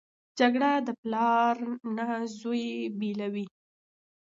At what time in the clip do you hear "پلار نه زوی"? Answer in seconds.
1.01-2.65